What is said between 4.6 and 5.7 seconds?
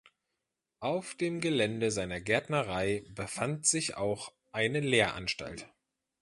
Lehranstalt.